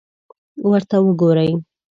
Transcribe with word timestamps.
ورته 0.69 0.97
وګورئ! 1.05 1.49